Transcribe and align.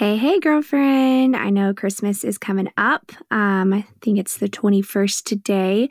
Hey, 0.00 0.16
hey, 0.16 0.40
girlfriend. 0.40 1.36
I 1.36 1.50
know 1.50 1.74
Christmas 1.74 2.24
is 2.24 2.38
coming 2.38 2.70
up. 2.78 3.12
Um, 3.30 3.74
I 3.74 3.84
think 4.00 4.18
it's 4.18 4.38
the 4.38 4.48
21st 4.48 5.24
today. 5.24 5.90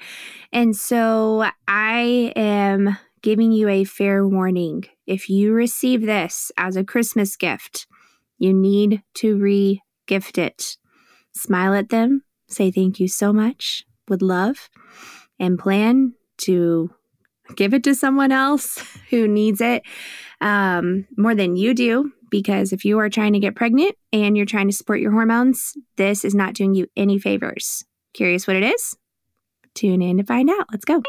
And 0.51 0.75
so 0.75 1.47
I 1.67 2.33
am 2.35 2.97
giving 3.21 3.51
you 3.51 3.69
a 3.69 3.83
fair 3.83 4.27
warning. 4.27 4.85
If 5.05 5.29
you 5.29 5.53
receive 5.53 6.07
this 6.07 6.51
as 6.57 6.75
a 6.75 6.83
Christmas 6.83 7.35
gift, 7.35 7.85
you 8.39 8.51
need 8.51 9.03
to 9.17 9.37
re 9.37 9.79
gift 10.07 10.39
it. 10.39 10.77
Smile 11.35 11.75
at 11.75 11.89
them, 11.89 12.23
say 12.47 12.71
thank 12.71 12.99
you 12.99 13.07
so 13.07 13.31
much 13.31 13.85
with 14.07 14.23
love, 14.23 14.71
and 15.39 15.59
plan 15.59 16.15
to 16.39 16.89
give 17.55 17.75
it 17.75 17.83
to 17.83 17.93
someone 17.93 18.31
else 18.31 18.83
who 19.11 19.27
needs 19.27 19.61
it 19.61 19.83
um, 20.41 21.05
more 21.15 21.35
than 21.35 21.55
you 21.55 21.75
do 21.75 22.11
because 22.29 22.73
if 22.73 22.85
you 22.85 22.99
are 22.99 23.09
trying 23.09 23.33
to 23.33 23.39
get 23.39 23.55
pregnant 23.55 23.95
and 24.13 24.35
you're 24.35 24.45
trying 24.45 24.67
to 24.67 24.75
support 24.75 24.99
your 24.99 25.11
hormones, 25.11 25.73
this 25.97 26.23
is 26.23 26.35
not 26.35 26.53
doing 26.53 26.73
you 26.73 26.87
any 26.95 27.19
favors. 27.19 27.83
Curious 28.13 28.47
what 28.47 28.55
it 28.55 28.63
is? 28.63 28.95
Tune 29.75 30.01
in 30.01 30.17
to 30.17 30.23
find 30.23 30.49
out. 30.49 30.67
Let's 30.71 30.85
go. 30.85 31.01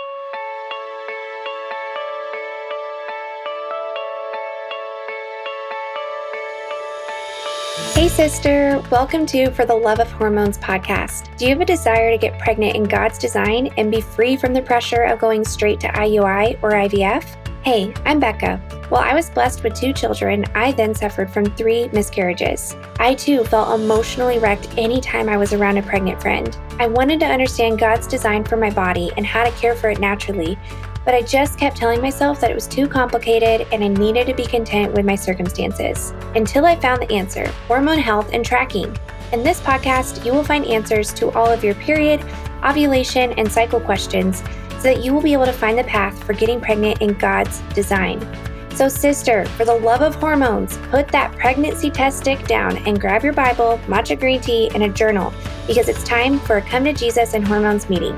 Hey, 7.95 8.09
sister. 8.09 8.83
Welcome 8.91 9.27
to 9.27 9.50
For 9.50 9.66
the 9.66 9.75
Love 9.75 10.00
of 10.00 10.11
Hormones 10.11 10.56
podcast. 10.56 11.37
Do 11.37 11.45
you 11.45 11.50
have 11.50 11.61
a 11.61 11.66
desire 11.66 12.11
to 12.11 12.16
get 12.16 12.39
pregnant 12.39 12.75
in 12.75 12.84
God's 12.84 13.19
design 13.19 13.69
and 13.77 13.91
be 13.91 14.00
free 14.00 14.37
from 14.37 14.55
the 14.55 14.62
pressure 14.62 15.02
of 15.02 15.19
going 15.19 15.45
straight 15.45 15.80
to 15.80 15.89
IUI 15.89 16.62
or 16.62 16.70
IVF? 16.70 17.50
Hey, 17.62 17.92
I'm 18.06 18.19
Bekah. 18.19 18.59
While 18.91 19.02
I 19.02 19.12
was 19.12 19.28
blessed 19.28 19.62
with 19.62 19.74
two 19.74 19.92
children, 19.92 20.46
I 20.55 20.73
then 20.73 20.95
suffered 20.95 21.30
from 21.30 21.45
three 21.45 21.88
miscarriages. 21.88 22.74
I 22.98 23.14
too 23.14 23.45
felt 23.45 23.78
emotionally 23.78 24.38
wrecked 24.38 24.78
anytime 24.78 25.28
I 25.28 25.36
was 25.36 25.52
around 25.52 25.77
a 25.77 25.83
pregnant 25.83 26.23
friend. 26.23 26.56
I 26.78 26.86
wanted 26.86 27.20
to 27.20 27.27
understand 27.27 27.78
God's 27.78 28.06
design 28.06 28.44
for 28.44 28.56
my 28.56 28.70
body 28.70 29.11
and 29.19 29.27
how 29.27 29.44
to 29.44 29.50
care 29.58 29.75
for 29.75 29.91
it 29.91 30.00
naturally, 30.00 30.58
but 31.05 31.12
I 31.12 31.20
just 31.20 31.58
kept 31.58 31.77
telling 31.77 32.00
myself 32.00 32.41
that 32.41 32.50
it 32.50 32.55
was 32.55 32.67
too 32.67 32.89
complicated 32.89 33.69
and 33.72 33.84
I 33.84 33.89
needed 33.89 34.27
to 34.28 34.34
be 34.34 34.47
content 34.47 34.95
with 34.95 35.05
my 35.05 35.14
circumstances. 35.14 36.14
Until 36.34 36.64
I 36.64 36.77
found 36.77 37.02
the 37.02 37.12
answer 37.12 37.47
hormone 37.69 37.98
health 37.98 38.30
and 38.33 38.42
tracking. 38.42 38.97
In 39.33 39.42
this 39.42 39.61
podcast, 39.61 40.24
you 40.24 40.33
will 40.33 40.45
find 40.45 40.64
answers 40.64 41.12
to 41.12 41.30
all 41.33 41.52
of 41.52 41.62
your 41.62 41.74
period, 41.74 42.24
ovulation, 42.64 43.33
and 43.33 43.52
cycle 43.52 43.80
questions 43.80 44.42
so 44.81 44.84
that 44.84 45.05
you 45.05 45.12
will 45.12 45.20
be 45.20 45.34
able 45.34 45.45
to 45.45 45.53
find 45.53 45.78
the 45.78 45.84
path 45.84 46.25
for 46.25 46.33
getting 46.33 46.59
pregnant 46.59 47.03
in 47.03 47.12
God's 47.12 47.61
design. 47.75 48.19
So, 48.75 48.89
sister, 48.89 49.45
for 49.45 49.67
the 49.67 49.75
love 49.75 50.00
of 50.00 50.14
hormones, 50.14 50.78
put 50.91 51.06
that 51.09 51.33
pregnancy 51.36 51.91
test 51.91 52.20
stick 52.20 52.47
down 52.47 52.78
and 52.86 52.98
grab 52.98 53.23
your 53.23 53.34
Bible, 53.34 53.78
matcha 53.86 54.19
green 54.19 54.41
tea, 54.41 54.70
and 54.73 54.84
a 54.84 54.89
journal 54.89 55.34
because 55.67 55.89
it's 55.89 56.03
time 56.03 56.39
for 56.39 56.56
a 56.56 56.62
Come 56.62 56.84
to 56.84 56.95
Jesus 56.95 57.34
and 57.34 57.47
Hormones 57.47 57.91
meeting. 57.91 58.14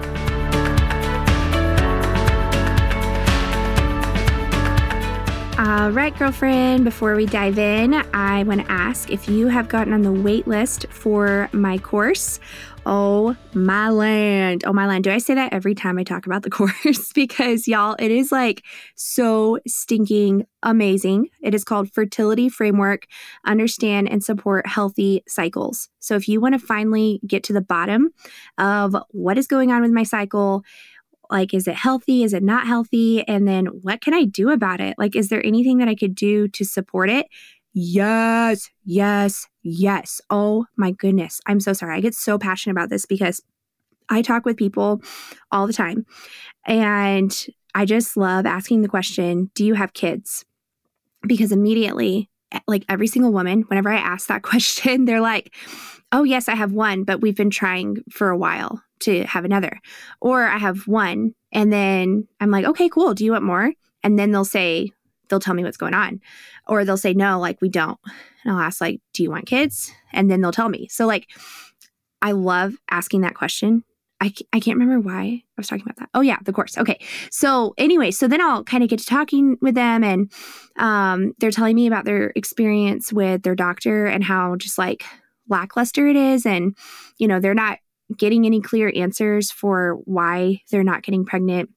All 5.59 5.91
right, 5.91 6.17
girlfriend, 6.17 6.85
before 6.85 7.17
we 7.17 7.27
dive 7.27 7.59
in, 7.59 7.95
I 8.15 8.43
want 8.45 8.61
to 8.61 8.71
ask 8.71 9.11
if 9.11 9.29
you 9.29 9.49
have 9.49 9.69
gotten 9.69 9.93
on 9.93 10.03
the 10.03 10.13
wait 10.13 10.47
list 10.47 10.87
for 10.91 11.49
my 11.53 11.79
course 11.79 12.39
Oh 12.85 13.37
my 13.55 13.91
land. 13.91 14.65
Oh 14.67 14.73
my 14.73 14.89
land. 14.89 15.05
Do 15.05 15.13
I 15.13 15.19
say 15.19 15.35
that 15.35 15.53
every 15.53 15.75
time 15.75 15.99
I 15.99 16.03
talk 16.05 16.27
about 16.27 16.43
the 16.43 16.51
course? 16.59 17.13
because 17.15 17.69
y'all, 17.69 17.95
it 17.99 18.11
is 18.11 18.33
like 18.33 18.65
so 18.97 19.59
stinking 19.69 20.47
amazing. 20.65 21.29
It 21.43 21.55
is 21.55 21.63
called 21.63 21.93
Fertility 21.93 22.49
Framework 22.49 23.07
Understand 23.47 24.09
and 24.09 24.23
Support 24.23 24.67
Healthy 24.67 25.23
Cycles. 25.29 25.89
So 26.01 26.17
if 26.17 26.27
you 26.27 26.41
want 26.41 26.55
to 26.55 26.59
finally 26.59 27.21
get 27.25 27.45
to 27.45 27.53
the 27.53 27.61
bottom 27.61 28.11
of 28.59 28.97
what 29.11 29.39
is 29.39 29.47
going 29.47 29.71
on 29.71 29.83
with 29.83 29.93
my 29.93 30.03
cycle, 30.03 30.65
like 31.31 31.55
is 31.55 31.67
it 31.67 31.77
healthy 31.77 32.25
is 32.25 32.35
it 32.35 32.43
not 32.43 32.67
healthy 32.67 33.27
and 33.27 33.49
then 33.49 33.67
what 33.67 34.03
can 34.03 34.13
i 34.13 34.25
do 34.25 34.51
about 34.51 34.81
it 34.81 34.95
like 34.99 35.17
is 35.17 35.31
there 35.31 35.45
anything 35.47 35.79
that 35.79 35.89
i 35.89 35.95
could 35.95 36.15
do 36.15 36.47
to 36.49 36.65
support 36.65 37.09
it 37.09 37.27
Yes, 37.75 38.69
yes, 38.85 39.47
yes. 39.63 40.21
Oh 40.29 40.67
my 40.77 40.91
goodness. 40.91 41.41
I'm 41.47 41.61
so 41.61 41.73
sorry. 41.73 41.97
I 41.97 42.01
get 42.01 42.15
so 42.15 42.39
passionate 42.39 42.73
about 42.73 42.91
this 42.91 43.07
because 43.07 43.41
I 44.09 44.21
talk 44.21 44.45
with 44.45 44.57
people 44.57 45.01
all 45.51 45.67
the 45.67 45.73
time 45.73 46.05
and 46.67 47.35
I 47.75 47.87
just 47.87 48.17
love 48.17 48.45
asking 48.45 48.83
the 48.83 48.89
question 48.89 49.51
Do 49.55 49.65
you 49.65 49.75
have 49.75 49.95
kids? 49.95 50.45
Because 51.27 51.53
immediately, 51.53 52.29
eh, 52.53 52.61
like 52.67 52.85
every 52.89 53.07
single 53.07 53.33
woman, 53.33 53.63
whenever 53.63 53.91
I 53.91 53.97
ask 53.97 54.27
that 54.29 54.43
question, 54.43 55.07
they're 55.07 55.21
like, 55.21 55.55
Oh, 56.15 56.25
yes, 56.25 56.49
I 56.49 56.55
have 56.55 56.73
one, 56.73 57.05
but 57.05 57.23
we've 57.23 57.37
been 57.37 57.49
trying 57.49 57.99
for 58.11 58.29
a 58.29 58.37
while 58.37 58.83
to 59.01 59.25
have 59.25 59.47
another. 59.47 59.81
Or 60.21 60.45
I 60.45 60.59
have 60.59 60.87
one. 60.87 61.35
And 61.53 61.73
then 61.73 62.29
I'm 62.39 62.51
like, 62.51 62.67
Okay, 62.67 62.91
cool. 62.91 63.15
Do 63.15 63.25
you 63.25 63.33
want 63.33 63.45
more? 63.45 63.73
And 64.03 64.19
then 64.19 64.31
they'll 64.31 64.45
say, 64.45 64.91
they'll 65.29 65.41
tell 65.41 65.55
me 65.55 65.65
what's 65.65 65.79
going 65.79 65.95
on 65.95 66.21
or 66.73 66.85
they'll 66.85 66.97
say 66.97 67.13
no 67.13 67.39
like 67.39 67.61
we 67.61 67.69
don't 67.69 67.99
and 68.45 68.53
i'll 68.53 68.61
ask 68.61 68.81
like 68.81 69.01
do 69.13 69.23
you 69.23 69.31
want 69.31 69.47
kids 69.47 69.93
and 70.13 70.31
then 70.31 70.41
they'll 70.41 70.53
tell 70.53 70.71
me 70.71 70.89
so 70.89 71.07
like 71.07 71.29
i 72.23 72.33
love 72.33 72.75
asking 72.91 73.21
that 73.21 73.35
question 73.35 73.85
I, 74.23 74.33
I 74.53 74.61
can't 74.61 74.79
remember 74.79 75.01
why 75.01 75.23
I 75.23 75.43
was 75.57 75.67
talking 75.67 75.83
about 75.83 75.97
that. 75.97 76.09
Oh 76.15 76.21
yeah, 76.21 76.39
the 76.45 76.53
course. 76.53 76.79
Okay. 76.79 77.01
So 77.33 77.75
anyway, 77.77 78.13
so 78.13 78.29
then 78.29 78.41
I'll 78.41 78.63
kind 78.63 78.85
of 78.85 78.89
get 78.89 79.01
to 79.01 79.05
talking 79.05 79.59
with 79.61 79.75
them 79.75 80.05
and 80.05 80.31
um, 80.77 81.33
they're 81.41 81.51
telling 81.51 81.75
me 81.75 81.89
about 81.89 82.05
their 82.05 82.33
experience 82.37 83.13
with 83.13 83.43
their 83.43 83.57
doctor 83.57 84.07
and 84.07 84.23
how 84.23 84.55
just 84.55 84.79
like 84.79 85.03
lackluster 85.49 86.07
it 86.07 86.15
is. 86.15 86.47
And, 86.47 86.77
you 87.19 87.27
know, 87.27 87.41
they're 87.41 87.53
not 87.53 87.81
getting 88.17 88.47
any 88.47 88.61
clear 88.61 88.93
answers 88.95 89.51
for 89.51 89.95
why 90.05 90.61
they're 90.71 90.85
not 90.85 91.03
getting 91.03 91.25
pregnant. 91.25 91.71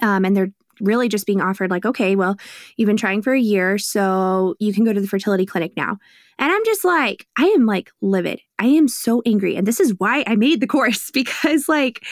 Um, 0.00 0.26
and 0.26 0.36
they're 0.36 0.52
really 0.80 1.08
just 1.08 1.26
being 1.26 1.40
offered, 1.40 1.70
like, 1.70 1.86
okay, 1.86 2.16
well, 2.16 2.36
you've 2.76 2.86
been 2.86 2.96
trying 2.96 3.22
for 3.22 3.32
a 3.32 3.40
year, 3.40 3.78
so 3.78 4.54
you 4.58 4.72
can 4.72 4.84
go 4.84 4.92
to 4.92 5.00
the 5.00 5.06
fertility 5.06 5.46
clinic 5.46 5.72
now. 5.76 5.98
And 6.38 6.50
I'm 6.50 6.64
just 6.64 6.84
like, 6.84 7.26
I 7.38 7.44
am 7.46 7.66
like 7.66 7.90
livid. 8.00 8.40
I 8.58 8.66
am 8.66 8.88
so 8.88 9.22
angry. 9.26 9.56
And 9.56 9.66
this 9.66 9.78
is 9.78 9.94
why 9.98 10.24
I 10.26 10.36
made 10.36 10.60
the 10.60 10.66
course 10.66 11.10
because, 11.14 11.68
like, 11.68 12.04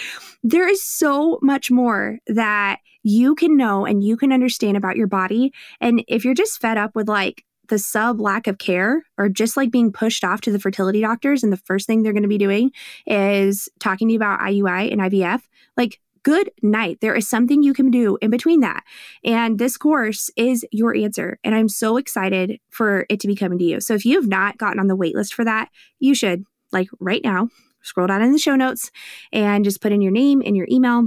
there 0.43 0.69
is 0.69 0.83
so 0.83 1.39
much 1.43 1.71
more 1.71 2.19
that 2.27 2.79
you 3.03 3.35
can 3.35 3.57
know 3.57 3.87
and 3.87 4.05
you 4.05 4.17
can 4.17 4.33
understand 4.33 4.77
about 4.77 4.97
your 4.97 5.07
body. 5.07 5.53
And 5.81 6.05
if 6.09 6.25
you're 6.25 6.35
just 6.35 6.61
fed 6.61 6.77
up 6.77 6.95
with 6.95 7.09
like 7.09 7.45
the 7.69 7.79
sub 7.79 8.21
lack 8.21 8.47
of 8.47 8.59
care 8.59 9.03
or 9.17 9.29
just 9.29 9.57
like 9.57 9.71
being 9.71 9.93
pushed 9.93 10.25
off 10.25 10.41
to 10.43 10.51
the 10.51 10.59
fertility 10.59 11.01
doctors, 11.01 11.43
and 11.43 11.53
the 11.53 11.59
first 11.59 11.87
thing 11.87 12.03
they're 12.03 12.13
going 12.13 12.23
to 12.23 12.29
be 12.29 12.39
doing 12.39 12.71
is 13.07 13.69
talking 13.79 14.09
to 14.09 14.13
you 14.13 14.19
about 14.19 14.41
IUI 14.41 14.93
and 14.93 15.01
IVF, 15.01 15.43
like 15.77 16.01
good 16.29 16.51
night. 16.61 16.99
There 17.01 17.15
is 17.15 17.27
something 17.27 17.63
you 17.63 17.73
can 17.73 17.91
do 17.91 18.19
in 18.21 18.31
between 18.31 18.61
that. 18.61 18.85
And 19.25 19.59
this 19.59 19.79
course 19.79 20.31
is 20.37 20.63
your 20.71 20.95
answer. 20.95 21.39
And 21.43 21.55
I'm 21.55 21.71
so 21.71 21.97
excited 21.97 22.61
for 22.69 23.07
it 23.09 23.19
to 23.21 23.27
be 23.27 23.35
coming 23.35 23.59
to 23.59 23.65
you. 23.65 23.81
So 23.81 23.95
if 23.95 24.05
you 24.05 24.17
have 24.17 24.29
not 24.29 24.59
gotten 24.59 24.79
on 24.79 24.89
the 24.89 24.95
wait 24.95 25.15
list 25.15 25.33
for 25.33 25.43
that, 25.47 25.71
you 26.01 26.15
should, 26.15 26.45
like 26.71 26.91
right 27.01 27.23
now, 27.25 27.49
scroll 27.81 28.09
down 28.09 28.21
in 28.21 28.33
the 28.33 28.39
show 28.39 28.57
notes 28.57 28.91
and 29.33 29.65
just 29.65 29.81
put 29.81 29.91
in 29.91 30.03
your 30.03 30.13
name 30.13 30.43
and 30.45 30.55
your 30.55 30.67
email 30.71 31.07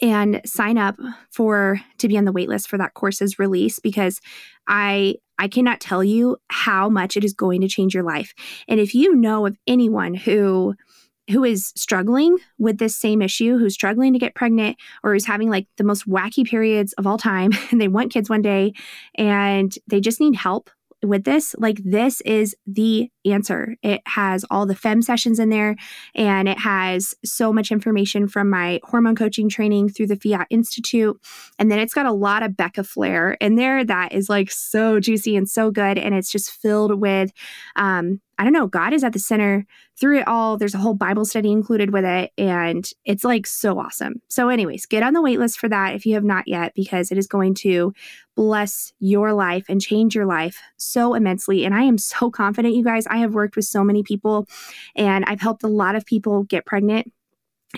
and 0.00 0.40
sign 0.46 0.78
up 0.78 0.96
for 1.30 1.82
to 1.98 2.08
be 2.08 2.16
on 2.16 2.24
the 2.24 2.32
waitlist 2.32 2.68
for 2.68 2.78
that 2.78 2.94
course's 2.94 3.38
release 3.38 3.78
because 3.78 4.18
I 4.66 5.16
I 5.38 5.48
cannot 5.48 5.80
tell 5.80 6.02
you 6.02 6.38
how 6.48 6.88
much 6.88 7.16
it 7.16 7.24
is 7.24 7.34
going 7.34 7.60
to 7.60 7.68
change 7.68 7.94
your 7.94 8.02
life. 8.02 8.32
And 8.66 8.80
if 8.80 8.94
you 8.94 9.14
know 9.14 9.46
of 9.46 9.56
anyone 9.66 10.14
who 10.14 10.74
who 11.30 11.44
is 11.44 11.72
struggling 11.76 12.38
with 12.58 12.78
this 12.78 12.96
same 12.96 13.22
issue, 13.22 13.58
who's 13.58 13.74
struggling 13.74 14.12
to 14.12 14.18
get 14.18 14.34
pregnant 14.34 14.76
or 15.02 15.12
who's 15.12 15.26
having 15.26 15.50
like 15.50 15.66
the 15.76 15.84
most 15.84 16.08
wacky 16.08 16.46
periods 16.46 16.92
of 16.94 17.06
all 17.06 17.18
time 17.18 17.50
and 17.70 17.80
they 17.80 17.88
want 17.88 18.12
kids 18.12 18.30
one 18.30 18.42
day 18.42 18.72
and 19.16 19.74
they 19.86 20.00
just 20.00 20.20
need 20.20 20.36
help 20.36 20.70
with 21.04 21.24
this, 21.24 21.54
like 21.58 21.80
this 21.84 22.20
is 22.22 22.56
the 22.66 23.08
answer. 23.24 23.76
It 23.82 24.00
has 24.06 24.44
all 24.50 24.66
the 24.66 24.74
FEM 24.74 25.02
sessions 25.02 25.38
in 25.38 25.48
there 25.48 25.76
and 26.14 26.48
it 26.48 26.58
has 26.58 27.14
so 27.24 27.52
much 27.52 27.70
information 27.70 28.26
from 28.26 28.50
my 28.50 28.80
hormone 28.82 29.14
coaching 29.14 29.48
training 29.48 29.90
through 29.90 30.08
the 30.08 30.16
Fiat 30.16 30.48
Institute. 30.50 31.16
And 31.58 31.70
then 31.70 31.78
it's 31.78 31.94
got 31.94 32.06
a 32.06 32.12
lot 32.12 32.42
of 32.42 32.52
Bekah 32.52 32.86
flair 32.86 33.36
in 33.40 33.54
there 33.54 33.84
that 33.84 34.12
is 34.12 34.28
like 34.28 34.50
so 34.50 34.98
juicy 34.98 35.36
and 35.36 35.48
so 35.48 35.70
good. 35.70 35.98
And 35.98 36.14
it's 36.14 36.32
just 36.32 36.50
filled 36.50 37.00
with 37.00 37.30
um, 37.76 38.20
I 38.38 38.44
don't 38.44 38.52
know, 38.52 38.68
God 38.68 38.92
is 38.92 39.02
at 39.02 39.12
the 39.12 39.18
center 39.18 39.66
through 39.98 40.20
it 40.20 40.28
all. 40.28 40.56
There's 40.56 40.74
a 40.74 40.78
whole 40.78 40.94
Bible 40.94 41.24
study 41.24 41.50
included 41.50 41.92
with 41.92 42.04
it, 42.04 42.30
and 42.38 42.88
it's 43.04 43.24
like 43.24 43.46
so 43.46 43.78
awesome. 43.78 44.22
So, 44.28 44.48
anyways, 44.48 44.86
get 44.86 45.02
on 45.02 45.12
the 45.12 45.22
wait 45.22 45.40
list 45.40 45.58
for 45.58 45.68
that 45.68 45.94
if 45.94 46.06
you 46.06 46.14
have 46.14 46.24
not 46.24 46.46
yet, 46.46 46.72
because 46.74 47.10
it 47.10 47.18
is 47.18 47.26
going 47.26 47.54
to 47.56 47.92
bless 48.36 48.92
your 49.00 49.32
life 49.32 49.66
and 49.68 49.80
change 49.80 50.14
your 50.14 50.26
life 50.26 50.60
so 50.76 51.14
immensely. 51.14 51.64
And 51.64 51.74
I 51.74 51.82
am 51.82 51.98
so 51.98 52.30
confident, 52.30 52.74
you 52.74 52.84
guys. 52.84 53.06
I 53.08 53.18
have 53.18 53.34
worked 53.34 53.56
with 53.56 53.64
so 53.64 53.82
many 53.82 54.02
people, 54.02 54.46
and 54.94 55.24
I've 55.26 55.40
helped 55.40 55.64
a 55.64 55.68
lot 55.68 55.96
of 55.96 56.06
people 56.06 56.44
get 56.44 56.64
pregnant 56.64 57.12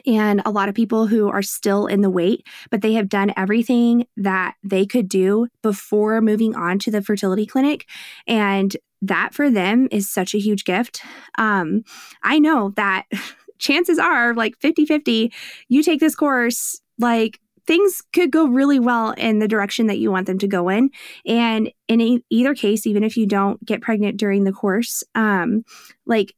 and 0.07 0.41
a 0.45 0.51
lot 0.51 0.69
of 0.69 0.75
people 0.75 1.07
who 1.07 1.29
are 1.29 1.43
still 1.43 1.87
in 1.87 2.01
the 2.01 2.11
wait, 2.11 2.47
but 2.71 2.81
they 2.81 2.93
have 2.95 3.09
done 3.09 3.33
everything 3.37 4.07
that 4.17 4.55
they 4.63 4.87
could 4.87 5.09
do 5.09 5.49
before 5.63 6.21
moving 6.21 6.55
on 6.55 6.79
to 6.81 6.91
the 6.91 7.03
fertility 7.03 7.47
clinic. 7.47 7.89
And 8.27 8.77
that 9.03 9.35
for 9.35 9.51
them 9.51 9.89
is 9.91 10.09
such 10.09 10.35
a 10.35 10.39
huge 10.39 10.65
gift. 10.65 11.03
Um, 11.39 11.85
I 12.23 12.39
know 12.39 12.73
that 12.77 13.05
chances 13.59 13.99
are 13.99 14.35
like 14.35 14.57
50 14.59 14.87
50, 14.87 15.33
you 15.69 15.83
take 15.83 16.01
this 16.01 16.15
course, 16.15 16.81
like 16.99 17.41
things 17.67 18.03
could 18.13 18.31
go 18.31 18.47
really 18.47 18.81
well 18.81 19.13
in 19.13 19.39
the 19.39 19.49
direction 19.49 19.87
that 19.87 19.99
you 19.99 20.11
want 20.11 20.27
them 20.27 20.39
to 20.39 20.49
go 20.49 20.69
in. 20.69 20.91
And 21.27 21.71
in 21.89 22.01
e- 22.01 22.25
either 22.31 22.55
case, 22.55 22.87
even 22.87 23.05
if 23.05 23.17
you 23.17 23.27
don't 23.27 23.65
get 23.65 23.83
pregnant 23.83 24.17
during 24.17 24.45
the 24.45 24.53
course, 24.53 25.05
um, 25.15 25.65
like 26.07 26.35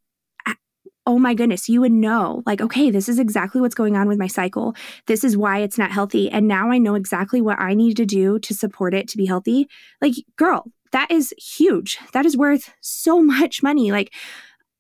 oh 1.07 1.19
my 1.19 1.35
goodness, 1.35 1.69
you 1.69 1.81
would 1.81 1.93
know, 1.93 2.43
like, 2.47 2.61
okay, 2.61 2.91
this 2.91 3.09
is 3.09 3.19
exactly 3.19 3.61
what's 3.61 3.75
going 3.75 3.97
on 3.97 4.07
with 4.07 4.19
my 4.19 4.29
cycle. 4.29 4.75
This 5.07 5.25
is 5.25 5.37
why 5.37 5.59
it's 5.59 5.79
not 5.79 5.91
healthy. 5.91 6.31
And 6.31 6.47
now 6.47 6.71
I 6.71 6.79
know 6.79 6.95
exactly 6.95 7.41
what 7.41 7.61
I 7.61 7.75
need 7.75 7.97
to 7.97 8.07
do 8.07 8.39
to 8.39 8.55
support 8.55 8.95
it 8.95 9.09
to 9.09 9.17
be 9.17 9.27
healthy. 9.27 9.67
Like, 10.01 10.15
girl, 10.37 10.71
that 10.93 11.11
is 11.11 11.35
huge. 11.39 11.99
That 12.13 12.27
is 12.27 12.37
worth 12.37 12.73
so 12.81 13.23
much 13.23 13.63
money. 13.63 13.91
Like, 13.93 14.15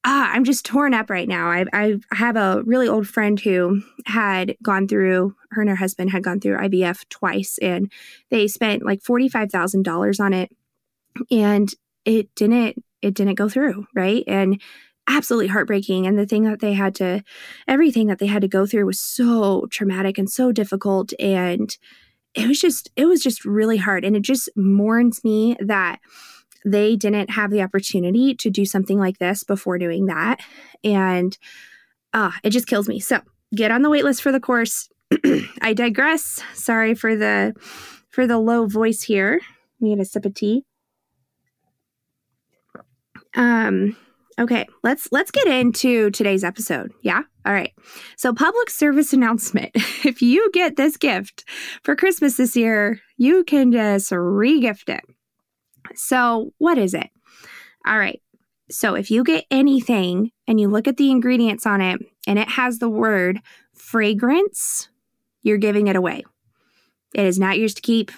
ah, 0.05 0.31
I'm 0.32 0.44
just 0.44 0.64
torn 0.64 0.94
up 0.94 1.11
right 1.11 1.29
now. 1.29 1.49
I, 1.49 1.64
I 1.73 1.97
have 2.12 2.37
a 2.37 2.62
really 2.64 2.88
old 2.88 3.06
friend 3.06 3.38
who 3.38 3.82
had 4.06 4.56
gone 4.62 4.88
through, 4.88 5.35
her 5.50 5.61
and 5.61 5.70
her 5.70 5.76
husband 5.76 6.11
had 6.11 6.25
gone 6.25 6.41
through 6.41 6.59
IVF 6.59 7.09
twice, 7.09 7.59
and 7.62 7.91
they 8.31 8.49
spent 8.49 8.85
like 8.85 9.00
$45,000 9.03 10.20
on 10.20 10.32
it. 10.32 10.50
And 11.31 11.69
it 12.05 12.35
didn't, 12.35 12.82
it 13.00 13.15
didn't 13.15 13.35
go 13.35 13.49
through, 13.49 13.87
right? 13.94 14.25
And 14.26 14.61
absolutely 15.08 15.49
heartbreaking. 15.49 16.06
And 16.06 16.19
the 16.19 16.26
thing 16.26 16.44
that 16.44 16.61
they 16.61 16.73
had 16.73 16.94
to, 16.97 17.23
everything 17.69 18.06
that 18.06 18.19
they 18.19 18.26
had 18.26 18.43
to 18.43 18.49
go 18.49 18.67
through 18.67 18.87
was 18.87 19.00
so 19.00 19.67
traumatic 19.70 20.19
and 20.19 20.31
so 20.31 20.53
difficult. 20.53 21.12
And 21.20 21.76
it 22.34 22.49
was 22.49 22.61
just, 22.61 22.90
it 22.96 23.06
was 23.06 23.23
just 23.23 23.44
really 23.44 23.76
hard. 23.76 24.05
And 24.05 24.17
it 24.17 24.23
just 24.23 24.49
mourns 24.56 25.23
me 25.25 25.56
that 25.61 26.00
they 26.64 26.96
didn't 26.96 27.31
have 27.31 27.50
the 27.50 27.62
opportunity 27.62 28.34
to 28.34 28.50
do 28.50 28.64
something 28.64 28.99
like 28.99 29.19
this 29.19 29.44
before 29.44 29.79
doing 29.79 30.06
that. 30.06 30.40
And 30.84 31.37
uh, 32.12 32.32
it 32.43 32.50
just 32.50 32.67
kills 32.67 32.88
me. 32.88 33.00
So 33.00 33.20
get 33.55 33.70
on 33.70 33.82
the 33.82 33.90
wait 33.90 34.05
list 34.05 34.23
for 34.23 34.32
the 34.32 34.40
course. 34.40 34.88
I 35.61 35.73
digress. 35.75 36.43
Sorry 36.55 36.94
for 36.94 37.17
the 37.17 37.55
for 38.08 38.26
the 38.26 38.38
low 38.38 38.67
voice 38.67 39.02
here. 39.02 39.40
Me 39.81 39.94
get 39.94 40.02
a 40.02 40.05
sip 40.05 40.25
of 40.25 40.34
tea. 40.34 40.64
Um, 43.34 43.96
okay, 44.38 44.67
let's 44.82 45.08
let's 45.12 45.31
get 45.31 45.46
into 45.46 46.11
today's 46.11 46.44
episode. 46.44 46.93
Yeah? 47.02 47.23
All 47.44 47.52
right. 47.52 47.73
So 48.17 48.32
public 48.32 48.70
service 48.70 49.12
announcement. 49.12 49.70
If 50.05 50.20
you 50.20 50.50
get 50.52 50.75
this 50.75 50.96
gift 50.96 51.44
for 51.84 51.94
Christmas 51.94 52.37
this 52.37 52.56
year, 52.56 52.99
you 53.17 53.44
can 53.44 53.70
just 53.70 54.11
regift 54.11 54.88
it. 54.88 55.05
So, 55.94 56.52
what 56.58 56.76
is 56.76 56.93
it? 56.93 57.08
All 57.87 57.99
right. 57.99 58.20
So, 58.69 58.96
if 58.96 59.12
you 59.12 59.23
get 59.23 59.44
anything 59.49 60.32
and 60.49 60.61
you 60.61 60.69
look 60.69 60.88
at 60.88 60.96
the 60.96 61.12
ingredients 61.12 61.67
on 61.67 61.81
it 61.81 62.00
and 62.26 62.37
it 62.37 62.49
has 62.49 62.79
the 62.79 62.88
word 62.88 63.40
fragrance, 63.75 64.88
you're 65.43 65.56
giving 65.56 65.87
it 65.87 65.94
away. 65.94 66.25
It 67.14 67.26
is 67.26 67.38
not 67.38 67.58
yours 67.58 67.75
to 67.75 67.82
keep. 67.82 68.11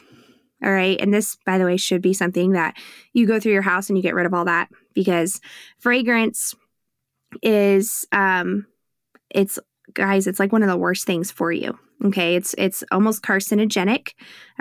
All 0.64 0.72
right. 0.72 0.98
And 0.98 1.12
this, 1.12 1.36
by 1.44 1.58
the 1.58 1.66
way, 1.66 1.76
should 1.76 2.00
be 2.00 2.14
something 2.14 2.52
that 2.52 2.78
you 3.12 3.26
go 3.26 3.38
through 3.38 3.52
your 3.52 3.62
house 3.62 3.90
and 3.90 3.98
you 3.98 4.02
get 4.02 4.14
rid 4.14 4.24
of 4.24 4.32
all 4.32 4.46
that 4.46 4.70
because 4.94 5.40
fragrance 5.78 6.54
is, 7.42 8.06
um, 8.12 8.66
it's, 9.30 9.58
guys, 9.92 10.26
it's 10.26 10.40
like 10.40 10.52
one 10.52 10.62
of 10.62 10.68
the 10.68 10.76
worst 10.76 11.06
things 11.06 11.30
for 11.30 11.52
you. 11.52 11.78
Okay, 12.04 12.34
it's 12.34 12.54
it's 12.58 12.84
almost 12.90 13.22
carcinogenic. 13.22 14.12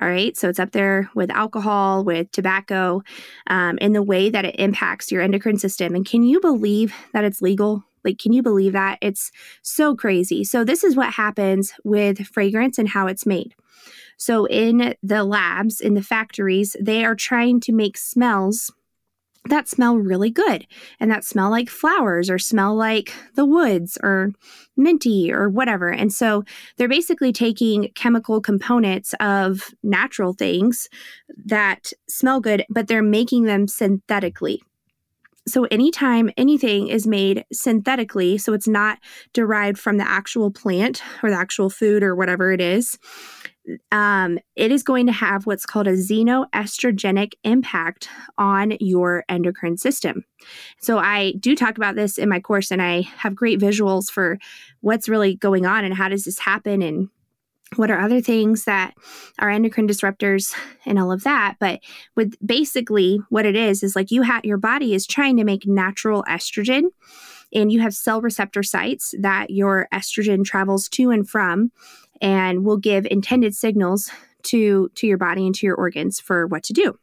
All 0.02 0.08
right, 0.08 0.38
so 0.38 0.48
it's 0.48 0.60
up 0.60 0.72
there 0.72 1.10
with 1.14 1.30
alcohol, 1.32 2.06
with 2.06 2.32
tobacco, 2.32 3.02
um, 3.48 3.78
in 3.80 3.92
the 3.92 4.04
way 4.04 4.30
that 4.30 4.46
it 4.46 4.56
impacts 4.60 5.12
your 5.12 5.22
endocrine 5.22 5.58
system. 5.58 5.94
And 5.94 6.06
can 6.06 6.24
you 6.24 6.40
believe 6.40 6.94
that 7.12 7.26
it's 7.26 7.42
legal? 7.42 7.84
Like, 8.06 8.18
can 8.18 8.32
you 8.32 8.44
believe 8.44 8.74
that? 8.74 8.98
It's 9.02 9.32
so 9.62 9.96
crazy. 9.96 10.44
So 10.44 10.64
this 10.64 10.84
is 10.84 10.96
what 10.96 11.14
happens 11.14 11.74
with 11.84 12.28
fragrance 12.28 12.78
and 12.78 12.88
how 12.88 13.08
it's 13.08 13.26
made. 13.26 13.56
So 14.16 14.46
in 14.46 14.96
the 15.04 15.24
labs, 15.24 15.82
in 15.82 15.96
the 15.96 16.04
factories, 16.04 16.78
they 16.80 17.04
are 17.04 17.16
trying 17.16 17.60
to 17.62 17.74
make 17.74 17.98
smells 17.98 18.72
that 19.50 19.68
smell 19.68 19.98
really 19.98 20.30
good 20.30 20.66
and 21.00 21.12
that 21.12 21.26
smell 21.26 21.50
like 21.50 21.70
flowers 21.70 22.30
or 22.30 22.40
smell 22.40 22.76
like 22.76 23.14
the 23.36 23.46
woods 23.46 23.98
or 24.02 24.32
minty 24.78 25.32
or 25.32 25.50
whatever. 25.50 25.90
And 25.90 26.14
so 26.14 26.44
they're 26.78 26.88
basically 26.88 27.34
taking 27.34 27.90
chemical 27.96 28.40
components 28.42 29.14
of 29.20 29.74
natural 29.84 30.34
things 30.34 30.88
that 31.46 31.92
smell 32.08 32.40
good, 32.40 32.66
but 32.70 32.88
they're 32.88 33.04
making 33.04 33.44
them 33.44 33.68
synthetically. 33.68 34.62
So, 35.46 35.66
anytime 35.66 36.30
anything 36.38 36.88
is 36.88 37.06
made 37.06 37.44
synthetically, 37.52 38.38
so 38.38 38.54
it's 38.54 38.68
not 38.68 39.00
derived 39.34 39.78
from 39.78 39.98
the 39.98 40.08
actual 40.08 40.52
plant 40.52 41.04
or 41.22 41.30
the 41.30 41.36
actual 41.36 41.70
food 41.70 42.02
or 42.02 42.16
whatever 42.16 42.54
it 42.54 42.62
is, 42.62 42.98
um, 43.92 44.40
it 44.56 44.72
is 44.72 44.84
going 44.84 45.06
to 45.06 45.12
have 45.12 45.46
what's 45.46 45.66
called 45.66 45.88
a 45.88 45.94
xenoestrogenic 45.94 47.34
impact 47.44 48.10
on 48.38 48.76
your 48.80 49.24
endocrine 49.30 49.78
system. 49.78 50.26
So, 50.82 50.98
I 50.98 51.34
do 51.40 51.56
talk 51.56 51.78
about 51.78 51.96
this 51.96 52.18
in 52.18 52.30
my 52.30 52.40
course, 52.40 52.72
and 52.72 52.82
I 52.82 53.02
have 53.18 53.36
great 53.36 53.60
visuals 53.60 54.10
for 54.10 54.38
what's 54.82 55.08
really 55.08 55.36
going 55.36 55.66
on 55.66 55.86
and 55.86 55.94
how 55.94 56.10
does 56.10 56.26
this 56.26 56.40
happen 56.40 56.82
and 56.82 57.10
what 57.78 57.90
are 57.90 58.00
other 58.00 58.22
things 58.22 58.66
that 58.66 58.94
are 59.40 59.50
endocrine 59.50 59.88
disruptors 59.88 60.54
and 60.86 61.00
all 61.00 61.12
of 61.12 61.24
that 61.24 61.56
but 61.60 61.80
with 62.16 62.36
basically 62.46 63.20
what 63.30 63.46
it 63.46 63.56
is 63.56 63.84
is 63.84 63.96
like 63.96 64.12
you 64.12 64.22
have 64.22 64.46
your 64.46 64.58
body 64.58 64.94
is 64.94 65.08
trying 65.08 65.38
to 65.38 65.44
make 65.44 65.66
natural 65.66 66.24
estrogen 66.30 66.84
and 67.54 67.72
you 67.72 67.80
have 67.80 67.94
cell 67.94 68.22
receptor 68.22 68.64
sites 68.64 69.14
that 69.20 69.50
your 69.50 69.88
estrogen 69.94 70.44
travels 70.44 70.90
to 70.90 71.12
and 71.12 71.30
from 71.30 71.72
and 72.24 72.66
will 72.66 72.78
give 72.78 73.06
intended 73.12 73.54
signals 73.56 74.10
to 74.44 74.90
to 74.96 75.06
your 75.06 75.20
body 75.20 75.46
and 75.46 75.54
to 75.56 75.68
your 75.68 75.76
organs 75.76 76.20
for 76.20 76.48
what 76.48 76.64
to 76.64 76.74
do. 76.74 76.98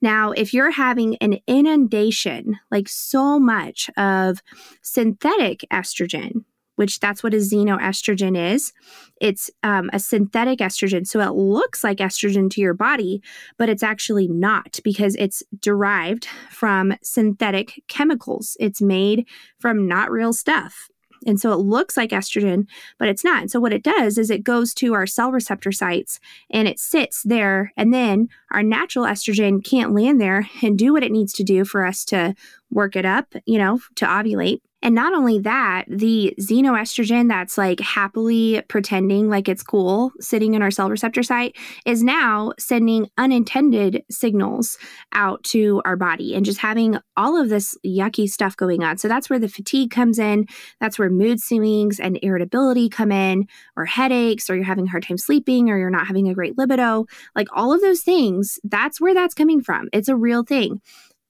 Now, 0.00 0.32
if 0.32 0.52
you're 0.52 0.70
having 0.70 1.16
an 1.16 1.38
inundation, 1.46 2.58
like 2.70 2.88
so 2.88 3.38
much 3.38 3.90
of 3.96 4.42
synthetic 4.82 5.64
estrogen, 5.72 6.44
which 6.76 6.98
that's 7.00 7.22
what 7.22 7.34
a 7.34 7.38
xenoestrogen 7.38 8.36
is. 8.52 8.72
It's 9.20 9.48
um, 9.62 9.90
a 9.92 10.00
synthetic 10.00 10.58
estrogen. 10.58 11.06
So 11.06 11.20
it 11.20 11.34
looks 11.34 11.84
like 11.84 11.98
estrogen 11.98 12.50
to 12.50 12.60
your 12.60 12.74
body, 12.74 13.22
but 13.58 13.68
it's 13.68 13.82
actually 13.82 14.26
not 14.26 14.80
because 14.82 15.14
it's 15.14 15.42
derived 15.60 16.26
from 16.50 16.94
synthetic 17.02 17.82
chemicals. 17.86 18.56
It's 18.58 18.82
made 18.82 19.28
from 19.60 19.86
not 19.86 20.10
real 20.10 20.32
stuff. 20.32 20.88
And 21.26 21.40
so 21.40 21.52
it 21.52 21.58
looks 21.58 21.96
like 21.96 22.10
estrogen, 22.10 22.66
but 22.98 23.08
it's 23.08 23.24
not. 23.24 23.42
And 23.42 23.50
so 23.50 23.60
what 23.60 23.72
it 23.72 23.82
does 23.82 24.18
is 24.18 24.30
it 24.30 24.44
goes 24.44 24.74
to 24.74 24.94
our 24.94 25.06
cell 25.06 25.30
receptor 25.32 25.72
sites 25.72 26.20
and 26.50 26.68
it 26.68 26.78
sits 26.78 27.22
there. 27.22 27.72
And 27.76 27.92
then 27.92 28.28
our 28.50 28.62
natural 28.62 29.04
estrogen 29.04 29.64
can't 29.64 29.94
land 29.94 30.20
there 30.20 30.48
and 30.62 30.78
do 30.78 30.92
what 30.92 31.02
it 31.02 31.12
needs 31.12 31.32
to 31.34 31.44
do 31.44 31.64
for 31.64 31.84
us 31.84 32.04
to 32.06 32.34
work 32.70 32.96
it 32.96 33.04
up, 33.04 33.34
you 33.46 33.58
know, 33.58 33.80
to 33.96 34.06
ovulate. 34.06 34.60
And 34.84 34.94
not 34.94 35.14
only 35.14 35.38
that, 35.38 35.86
the 35.88 36.34
xenoestrogen 36.38 37.28
that's 37.28 37.56
like 37.56 37.80
happily 37.80 38.60
pretending 38.68 39.30
like 39.30 39.48
it's 39.48 39.62
cool 39.62 40.12
sitting 40.20 40.52
in 40.52 40.60
our 40.60 40.70
cell 40.70 40.90
receptor 40.90 41.22
site 41.22 41.56
is 41.86 42.02
now 42.02 42.52
sending 42.58 43.08
unintended 43.16 44.04
signals 44.10 44.76
out 45.14 45.42
to 45.44 45.80
our 45.86 45.96
body 45.96 46.34
and 46.34 46.44
just 46.44 46.58
having 46.58 46.98
all 47.16 47.40
of 47.40 47.48
this 47.48 47.74
yucky 47.84 48.28
stuff 48.28 48.56
going 48.58 48.82
on. 48.82 48.98
So 48.98 49.08
that's 49.08 49.30
where 49.30 49.38
the 49.38 49.48
fatigue 49.48 49.90
comes 49.90 50.18
in. 50.18 50.46
That's 50.80 50.98
where 50.98 51.08
mood 51.08 51.40
swings 51.40 51.98
and 51.98 52.18
irritability 52.22 52.90
come 52.90 53.10
in, 53.10 53.46
or 53.76 53.86
headaches, 53.86 54.50
or 54.50 54.54
you're 54.54 54.64
having 54.64 54.86
a 54.86 54.90
hard 54.90 55.04
time 55.04 55.16
sleeping, 55.16 55.70
or 55.70 55.78
you're 55.78 55.88
not 55.88 56.06
having 56.06 56.28
a 56.28 56.34
great 56.34 56.58
libido. 56.58 57.06
Like 57.34 57.48
all 57.54 57.72
of 57.72 57.80
those 57.80 58.02
things, 58.02 58.58
that's 58.64 59.00
where 59.00 59.14
that's 59.14 59.34
coming 59.34 59.62
from. 59.62 59.88
It's 59.94 60.08
a 60.08 60.16
real 60.16 60.42
thing. 60.42 60.82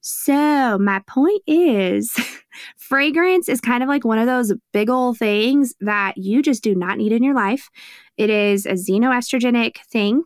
So, 0.07 0.77
my 0.77 1.01
point 1.07 1.41
is 1.47 2.15
fragrance 2.77 3.49
is 3.49 3.59
kind 3.59 3.81
of 3.81 3.89
like 3.89 4.05
one 4.05 4.19
of 4.19 4.27
those 4.27 4.53
big 4.71 4.87
old 4.87 5.17
things 5.17 5.73
that 5.79 6.15
you 6.15 6.43
just 6.43 6.61
do 6.61 6.75
not 6.75 6.99
need 6.99 7.11
in 7.11 7.23
your 7.23 7.33
life. 7.33 7.71
It 8.15 8.29
is 8.29 8.67
a 8.67 8.73
xenoestrogenic 8.73 9.77
thing. 9.91 10.21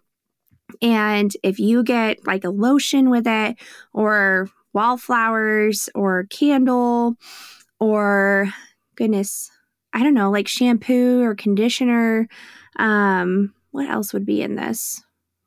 And 0.81 1.31
if 1.43 1.59
you 1.59 1.81
get 1.81 2.27
like 2.27 2.43
a 2.43 2.50
lotion 2.50 3.09
with 3.09 3.25
it, 3.25 3.55
or 3.93 4.50
wallflowers, 4.74 5.88
or 5.95 6.25
candle, 6.29 7.15
or 7.79 8.50
goodness, 8.95 9.50
I 9.93 10.03
don't 10.03 10.13
know, 10.13 10.29
like 10.29 10.50
shampoo 10.50 11.21
or 11.21 11.36
conditioner, 11.36 12.27
um, 12.75 13.53
what 13.71 13.89
else 13.89 14.12
would 14.12 14.25
be 14.25 14.41
in 14.41 14.55
this? 14.55 15.01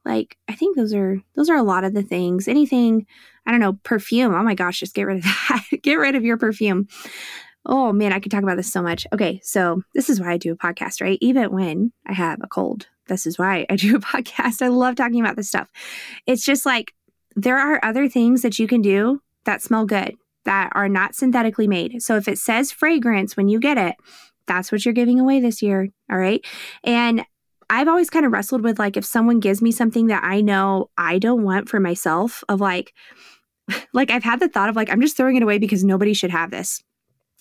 Like, 0.05 0.37
I 0.49 0.55
think 0.55 0.77
those 0.77 0.93
are 0.95 1.21
those 1.35 1.49
are 1.49 1.57
a 1.57 1.63
lot 1.63 1.85
of 1.85 1.95
the 1.95 2.03
things. 2.03 2.49
Anything 2.49 3.07
I 3.47 3.51
don't 3.51 3.61
know, 3.61 3.75
perfume. 3.83 4.35
Oh 4.35 4.43
my 4.43 4.55
gosh, 4.55 4.81
just 4.81 4.95
get 4.95 5.05
rid 5.05 5.19
of 5.19 5.23
that. 5.49 5.65
get 5.83 5.95
rid 5.95 6.15
of 6.15 6.25
your 6.25 6.37
perfume. 6.37 6.89
Oh 7.65 7.93
man, 7.93 8.13
I 8.13 8.19
could 8.19 8.33
talk 8.33 8.43
about 8.43 8.57
this 8.57 8.73
so 8.73 8.83
much. 8.83 9.07
Okay, 9.13 9.41
so 9.43 9.83
this 9.95 10.11
is 10.11 10.21
why 10.21 10.33
I 10.33 10.37
do 10.37 10.53
a 10.53 10.57
podcast, 10.57 11.01
right? 11.01 11.19
Even 11.21 11.53
when 11.53 11.93
I 12.07 12.13
have 12.13 12.41
a 12.43 12.49
cold, 12.49 12.89
this 13.07 13.27
is 13.27 13.39
why 13.39 13.67
I 13.71 13.77
do 13.77 13.97
a 13.97 14.01
podcast. 14.01 14.63
I 14.63 14.69
love 14.69 14.97
talking 14.97 15.21
about 15.21 15.37
this 15.37 15.49
stuff. 15.49 15.69
It's 16.27 16.45
just 16.45 16.67
like 16.67 16.93
there 17.37 17.59
are 17.59 17.81
other 17.83 18.09
things 18.09 18.43
that 18.43 18.59
you 18.59 18.67
can 18.67 18.83
do 18.83 19.23
that 19.45 19.63
smell 19.63 19.87
good, 19.87 20.15
that 20.45 20.71
are 20.75 20.89
not 20.89 21.15
synthetically 21.15 21.69
made. 21.69 22.03
So 22.03 22.17
if 22.17 22.29
it 22.29 22.39
says 22.39 22.73
fragrance 22.73 23.37
when 23.37 23.49
you 23.49 23.59
get 23.59 23.79
it, 23.79 23.97
that's 24.47 24.73
what 24.73 24.85
you're 24.85 24.95
giving 24.95 25.21
away 25.21 25.41
this 25.41 25.63
year. 25.63 25.89
All 26.11 26.19
right. 26.19 26.45
And 26.85 27.25
I've 27.73 27.89
always 27.89 28.11
kind 28.11 28.27
of 28.27 28.33
wrestled 28.33 28.63
with 28.63 28.79
like 28.79 28.99
if 28.99 29.05
someone 29.05 29.41
gives 29.41 29.63
me 29.63 29.73
something 29.73 30.09
that 30.09 30.23
I 30.23 30.43
know 30.43 30.91
I 30.99 31.19
don't 31.19 31.43
want 31.43 31.71
for 31.71 31.81
myself, 31.81 32.45
of 32.51 32.61
like, 32.61 32.93
like 33.95 34.11
I've 34.11 34.23
had 34.23 34.41
the 34.41 34.49
thought 34.49 34.69
of 34.69 34.77
like, 34.77 34.91
I'm 34.91 35.01
just 35.01 35.17
throwing 35.17 35.37
it 35.37 35.43
away 35.43 35.59
because 35.59 35.83
nobody 35.83 36.13
should 36.13 36.31
have 36.31 36.51
this. 36.51 36.83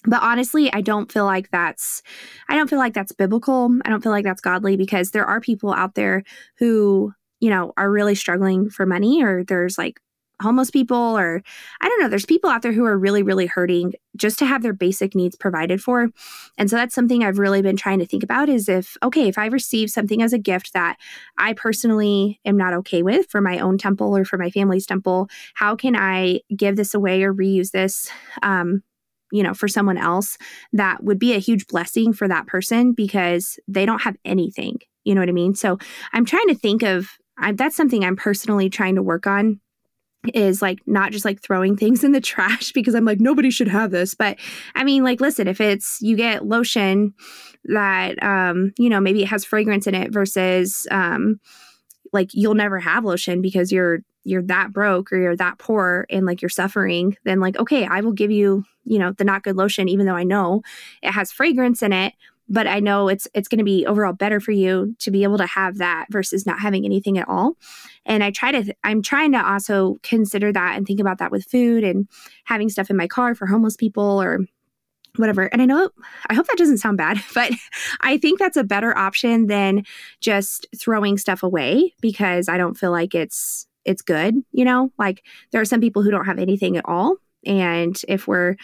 But 0.06 0.24
honestly, 0.24 0.72
I 0.72 0.80
don't 0.80 1.12
feel 1.12 1.26
like 1.26 1.52
that's 1.52 2.02
I 2.48 2.56
don't 2.56 2.70
feel 2.70 2.80
like 2.80 2.94
that's 2.94 3.12
biblical. 3.12 3.78
I 3.86 3.90
don't 3.90 4.02
feel 4.02 4.14
like 4.14 4.24
that's 4.24 4.42
godly 4.42 4.78
because 4.78 5.12
there 5.12 5.26
are 5.26 5.42
people 5.42 5.74
out 5.74 5.96
there 5.96 6.24
who, 6.58 7.14
you 7.42 7.50
know, 7.50 7.74
are 7.76 7.92
really 7.92 8.16
struggling 8.16 8.70
for 8.70 8.86
money 8.86 9.22
or 9.22 9.44
there's 9.44 9.78
like 9.78 10.00
homeless 10.42 10.72
people 10.72 11.18
or 11.18 11.42
I 11.82 11.88
don't 11.88 12.00
know, 12.02 12.10
there's 12.10 12.26
people 12.26 12.50
out 12.50 12.62
there 12.62 12.72
who 12.74 12.86
are 12.86 12.98
really 12.98 13.24
really 13.24 13.46
hurting 13.46 13.94
just 14.16 14.40
to 14.40 14.46
have 14.46 14.62
their 14.62 14.74
basic 14.74 15.16
needs 15.16 15.36
provided 15.36 15.82
for. 15.82 16.10
And 16.58 16.70
so 16.70 16.76
that's 16.76 16.96
something 16.96 17.24
I've 17.24 17.40
really 17.40 17.62
been 17.62 17.78
trying 17.78 18.00
to 18.00 18.06
think 18.06 18.24
about 18.24 18.50
is 18.50 18.68
if 18.68 18.98
okay, 19.04 19.28
if 19.28 19.38
I 19.38 19.48
receive 19.48 19.90
something 19.90 20.22
as 20.22 20.34
a 20.34 20.40
gift 20.40 20.74
that 20.74 20.98
I 21.38 21.54
personally 21.54 22.40
am 22.46 22.58
not 22.58 22.74
okay 22.76 23.04
with 23.04 23.28
for 23.30 23.42
my 23.42 23.60
own 23.60 23.78
temple 23.78 24.16
or 24.16 24.26
for 24.26 24.38
my 24.38 24.50
family's 24.50 24.86
temple, 24.86 25.30
how 25.54 25.76
can 25.76 25.96
I 25.96 26.42
give 26.56 26.76
this 26.76 26.94
away 26.94 27.24
or 27.24 27.34
reuse 27.34 27.72
this 27.72 28.10
um 28.44 28.84
you 29.32 29.44
know, 29.44 29.54
for 29.54 29.68
someone 29.68 29.98
else, 29.98 30.38
that 30.74 31.04
would 31.04 31.18
be 31.18 31.34
a 31.34 31.40
huge 31.40 31.68
blessing 31.68 32.14
for 32.14 32.28
that 32.28 32.48
person 32.48 32.94
because 32.94 33.60
they 33.68 33.86
don't 33.86 34.02
have 34.02 34.18
anything. 34.26 34.80
You 35.04 35.16
know 35.16 35.22
what 35.22 35.30
I 35.30 35.34
mean? 35.34 35.56
So 35.56 35.78
I'm 36.14 36.26
trying 36.26 36.48
to 36.48 36.56
think 36.56 36.84
of 36.84 37.10
I, 37.38 37.54
that's 37.54 37.76
something 37.76 38.04
I'm 38.04 38.16
personally 38.16 38.70
trying 38.70 38.96
to 38.96 39.02
work 39.02 39.26
on 39.26 39.60
is 40.34 40.62
like 40.62 40.80
not 40.86 41.12
just 41.12 41.26
like 41.26 41.42
throwing 41.42 41.76
things 41.76 42.04
in 42.04 42.12
the 42.12 42.22
trash 42.22 42.72
because 42.74 42.96
I'm 42.96 43.06
like 43.06 43.20
nobody 43.20 43.50
should 43.50 43.68
have 43.68 43.92
this 43.92 44.16
but 44.16 44.38
I 44.76 44.84
mean 44.84 45.04
like 45.04 45.22
listen 45.22 45.48
if 45.48 45.60
it's 45.62 46.00
you 46.02 46.16
get 46.16 46.46
lotion 46.46 47.14
that 47.66 48.22
um 48.24 48.74
you 48.78 48.90
know 48.90 49.00
maybe 49.00 49.24
it 49.24 49.28
has 49.28 49.46
fragrance 49.46 49.88
in 49.88 49.96
it 49.96 50.12
versus 50.12 50.88
um 50.92 51.40
like 52.14 52.30
you'll 52.34 52.56
never 52.56 52.80
have 52.80 53.06
lotion 53.06 53.42
because 53.42 53.72
you're 53.72 54.02
you're 54.24 54.44
that 54.44 54.72
broke 54.72 55.12
or 55.12 55.18
you're 55.18 55.36
that 55.36 55.58
poor 55.58 56.06
and 56.10 56.26
like 56.26 56.42
you're 56.42 56.50
suffering, 56.50 57.18
then 57.24 57.40
like, 57.40 57.58
okay, 57.58 57.86
I 57.86 58.02
will 58.02 58.12
give 58.12 58.32
you, 58.32 58.64
you 58.84 59.00
know, 59.00 59.12
the 59.14 59.24
not 59.24 59.44
good 59.44 59.56
lotion, 59.56 59.90
even 59.90 60.06
though 60.06 60.16
I 60.16 60.24
know 60.24 60.62
it 61.02 61.12
has 61.12 61.32
fragrance 61.32 61.82
in 61.82 61.92
it, 61.94 62.14
but 62.48 62.68
I 62.68 62.80
know 62.80 63.08
it's 63.08 63.28
it's 63.34 63.48
going 63.48 63.60
to 63.60 63.64
be 63.64 63.86
overall 63.86 64.14
better 64.14 64.40
for 64.40 64.52
you 64.52 64.96
to 65.00 65.12
be 65.12 65.24
able 65.24 65.38
to 65.38 65.46
have 65.46 65.78
that 65.78 66.08
versus 66.10 66.46
not 66.46 66.60
having 66.60 66.86
anything 66.86 67.18
at 67.18 67.28
all. 67.28 67.56
And 68.06 68.24
I 68.24 68.32
try 68.32 68.52
to 68.52 68.74
I'm 68.84 69.02
trying 69.02 69.32
to 69.34 69.46
also 69.46 70.00
consider 70.04 70.52
that 70.52 70.76
and 70.76 70.86
think 70.86 71.00
about 71.00 71.20
that 71.20 71.32
with 71.32 71.46
food 71.46 71.84
and 71.84 72.08
having 72.46 72.70
stuff 72.70 72.90
in 72.90 72.98
my 72.98 73.08
car 73.08 73.36
for 73.36 73.46
homeless 73.46 73.76
people 73.76 74.22
or 74.22 74.40
whatever. 75.18 75.44
And 75.44 75.62
I 75.62 75.66
know, 75.66 75.90
I 76.30 76.34
hope 76.34 76.48
that 76.48 76.58
doesn't 76.58 76.78
sound 76.78 76.98
bad, 76.98 77.22
but 77.34 77.52
I 78.02 78.18
think 78.18 78.40
that's 78.40 78.58
a 78.58 78.64
better 78.64 78.98
option 78.98 79.48
than 79.48 79.84
just 80.20 80.68
throwing 80.80 81.18
stuff 81.18 81.44
away 81.44 81.94
because 82.02 82.50
I 82.50 82.58
don't 82.58 82.78
feel 82.78 82.92
like 82.92 83.16
it's 83.16 83.68
it's 83.84 84.04
good, 84.04 84.36
you 84.52 84.64
know? 84.64 84.92
Like 85.00 85.24
there 85.52 85.62
are 85.62 85.66
some 85.66 85.82
people 85.82 86.04
who 86.04 86.12
don't 86.12 86.26
have 86.26 86.40
anything 86.40 86.78
at 86.78 86.86
all 86.86 87.18
and 87.46 88.00
if 88.08 88.28
we're 88.28 88.56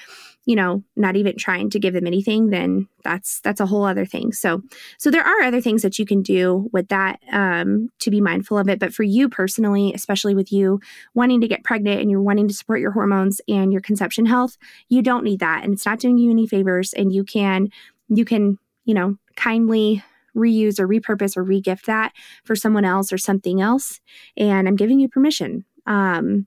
you 0.47 0.55
know 0.55 0.81
not 0.95 1.15
even 1.15 1.37
trying 1.37 1.69
to 1.69 1.77
give 1.77 1.93
them 1.93 2.07
anything 2.07 2.49
then 2.49 2.87
that's 3.03 3.41
that's 3.41 3.59
a 3.59 3.65
whole 3.65 3.83
other 3.83 4.05
thing 4.05 4.31
so 4.31 4.63
so 4.97 5.11
there 5.11 5.23
are 5.23 5.41
other 5.41 5.61
things 5.61 5.81
that 5.83 5.99
you 5.99 6.05
can 6.05 6.23
do 6.23 6.69
with 6.71 6.87
that 6.87 7.19
um, 7.31 7.89
to 7.99 8.09
be 8.09 8.21
mindful 8.21 8.57
of 8.57 8.67
it 8.69 8.79
but 8.79 8.93
for 8.93 9.03
you 9.03 9.29
personally 9.29 9.93
especially 9.93 10.33
with 10.33 10.51
you 10.51 10.79
wanting 11.13 11.41
to 11.41 11.47
get 11.47 11.63
pregnant 11.63 12.01
and 12.01 12.09
you're 12.09 12.21
wanting 12.21 12.47
to 12.47 12.53
support 12.53 12.79
your 12.79 12.91
hormones 12.91 13.41
and 13.47 13.71
your 13.71 13.81
conception 13.81 14.25
health 14.25 14.57
you 14.89 15.01
don't 15.01 15.23
need 15.23 15.39
that 15.39 15.63
and 15.63 15.73
it's 15.73 15.85
not 15.85 15.99
doing 15.99 16.17
you 16.17 16.31
any 16.31 16.47
favors 16.47 16.93
and 16.93 17.13
you 17.13 17.23
can 17.23 17.67
you 18.07 18.25
can 18.25 18.57
you 18.85 18.93
know 18.93 19.17
kindly 19.35 20.01
reuse 20.35 20.79
or 20.79 20.87
repurpose 20.87 21.35
or 21.35 21.43
regift 21.43 21.85
that 21.85 22.13
for 22.45 22.55
someone 22.55 22.85
else 22.85 23.11
or 23.11 23.17
something 23.17 23.59
else. 23.59 23.99
And 24.37 24.67
I'm 24.67 24.75
giving 24.75 24.99
you 24.99 25.09
permission. 25.09 25.65
Um, 25.87 26.45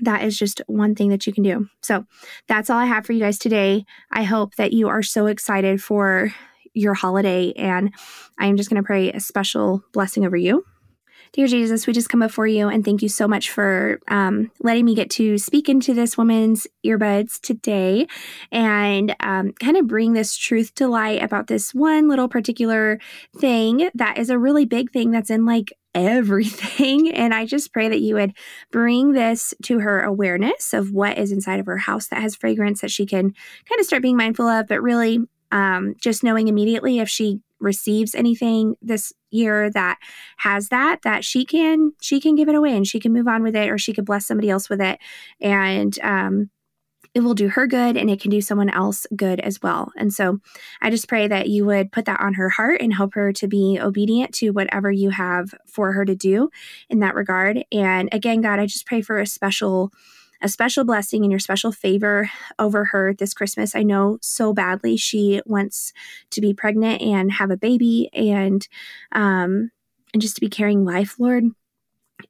that 0.00 0.22
is 0.22 0.38
just 0.38 0.60
one 0.66 0.94
thing 0.94 1.10
that 1.10 1.26
you 1.26 1.32
can 1.32 1.42
do. 1.42 1.68
So 1.82 2.06
that's 2.48 2.70
all 2.70 2.78
I 2.78 2.86
have 2.86 3.06
for 3.06 3.12
you 3.12 3.20
guys 3.20 3.38
today. 3.38 3.84
I 4.10 4.22
hope 4.22 4.56
that 4.56 4.72
you 4.72 4.88
are 4.88 5.02
so 5.02 5.26
excited 5.26 5.82
for 5.82 6.32
your 6.74 6.94
holiday. 6.94 7.52
And 7.52 7.92
I'm 8.38 8.56
just 8.56 8.70
going 8.70 8.82
to 8.82 8.86
pray 8.86 9.12
a 9.12 9.20
special 9.20 9.84
blessing 9.92 10.24
over 10.24 10.36
you. 10.36 10.64
Dear 11.32 11.46
Jesus, 11.46 11.86
we 11.86 11.94
just 11.94 12.10
come 12.10 12.20
before 12.20 12.46
you 12.46 12.68
and 12.68 12.84
thank 12.84 13.00
you 13.00 13.08
so 13.08 13.26
much 13.26 13.48
for 13.48 14.00
um, 14.08 14.50
letting 14.60 14.84
me 14.84 14.94
get 14.94 15.08
to 15.12 15.38
speak 15.38 15.70
into 15.70 15.94
this 15.94 16.18
woman's 16.18 16.66
earbuds 16.84 17.40
today 17.40 18.06
and 18.50 19.16
um, 19.20 19.52
kind 19.52 19.78
of 19.78 19.86
bring 19.86 20.12
this 20.12 20.36
truth 20.36 20.74
to 20.74 20.88
light 20.88 21.22
about 21.22 21.46
this 21.46 21.72
one 21.72 22.06
little 22.06 22.28
particular 22.28 23.00
thing 23.38 23.88
that 23.94 24.18
is 24.18 24.28
a 24.28 24.38
really 24.38 24.66
big 24.66 24.90
thing 24.92 25.10
that's 25.10 25.30
in 25.30 25.46
like 25.46 25.72
everything. 25.94 27.10
And 27.22 27.32
I 27.32 27.46
just 27.46 27.72
pray 27.72 27.88
that 27.88 28.00
you 28.00 28.16
would 28.16 28.34
bring 28.70 29.12
this 29.12 29.54
to 29.62 29.78
her 29.78 30.02
awareness 30.02 30.74
of 30.74 30.90
what 30.90 31.16
is 31.16 31.32
inside 31.32 31.60
of 31.60 31.66
her 31.66 31.78
house 31.78 32.08
that 32.08 32.20
has 32.20 32.36
fragrance 32.36 32.82
that 32.82 32.90
she 32.90 33.06
can 33.06 33.32
kind 33.68 33.80
of 33.80 33.86
start 33.86 34.02
being 34.02 34.18
mindful 34.18 34.46
of, 34.46 34.66
but 34.66 34.82
really 34.82 35.20
um, 35.50 35.94
just 36.00 36.24
knowing 36.24 36.48
immediately 36.48 36.98
if 36.98 37.08
she 37.08 37.40
receives 37.62 38.14
anything 38.14 38.76
this 38.82 39.12
year 39.30 39.70
that 39.70 39.98
has 40.38 40.68
that 40.68 41.00
that 41.02 41.24
she 41.24 41.44
can 41.44 41.92
she 42.00 42.20
can 42.20 42.34
give 42.34 42.48
it 42.48 42.54
away 42.54 42.76
and 42.76 42.86
she 42.86 43.00
can 43.00 43.12
move 43.12 43.28
on 43.28 43.42
with 43.42 43.56
it 43.56 43.70
or 43.70 43.78
she 43.78 43.92
could 43.92 44.04
bless 44.04 44.26
somebody 44.26 44.50
else 44.50 44.68
with 44.68 44.80
it 44.80 44.98
and 45.40 45.98
um 46.02 46.50
it 47.14 47.20
will 47.20 47.34
do 47.34 47.48
her 47.48 47.66
good 47.66 47.96
and 47.96 48.08
it 48.08 48.20
can 48.20 48.30
do 48.30 48.40
someone 48.40 48.70
else 48.70 49.06
good 49.14 49.38
as 49.40 49.60
well. 49.62 49.92
And 49.96 50.12
so 50.12 50.38
I 50.80 50.90
just 50.90 51.08
pray 51.08 51.28
that 51.28 51.48
you 51.48 51.66
would 51.66 51.92
put 51.92 52.06
that 52.06 52.20
on 52.20 52.34
her 52.34 52.48
heart 52.48 52.80
and 52.80 52.94
help 52.94 53.14
her 53.14 53.32
to 53.34 53.46
be 53.46 53.78
obedient 53.80 54.32
to 54.36 54.50
whatever 54.50 54.90
you 54.90 55.10
have 55.10 55.54
for 55.66 55.92
her 55.92 56.04
to 56.04 56.14
do 56.14 56.48
in 56.88 57.00
that 57.00 57.14
regard. 57.14 57.64
And 57.70 58.08
again, 58.12 58.40
God, 58.40 58.58
I 58.58 58.66
just 58.66 58.86
pray 58.86 59.02
for 59.02 59.18
a 59.18 59.26
special 59.26 59.92
a 60.42 60.48
special 60.48 60.84
blessing 60.84 61.22
and 61.22 61.30
your 61.30 61.38
special 61.38 61.72
favor 61.72 62.30
over 62.58 62.84
her 62.86 63.14
this 63.14 63.32
Christmas. 63.32 63.74
I 63.74 63.82
know 63.82 64.18
so 64.20 64.52
badly 64.52 64.96
she 64.96 65.40
wants 65.46 65.92
to 66.30 66.40
be 66.40 66.52
pregnant 66.52 67.00
and 67.00 67.32
have 67.32 67.50
a 67.50 67.56
baby 67.56 68.10
and 68.12 68.66
um 69.12 69.70
and 70.12 70.20
just 70.20 70.34
to 70.34 70.40
be 70.40 70.50
carrying 70.50 70.84
life, 70.84 71.18
Lord. 71.18 71.44